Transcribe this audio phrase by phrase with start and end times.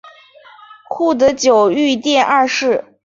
[0.89, 2.83] 护得久御殿二世。